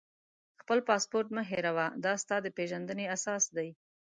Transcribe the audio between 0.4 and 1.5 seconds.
خپل پاسپورټ مه